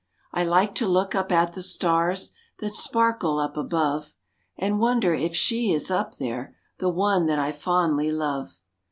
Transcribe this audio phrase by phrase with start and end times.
[0.31, 4.15] I like to look up at the stars That sparkle up above,
[4.57, 8.61] And wonder if she is up there, The one that I fondly love.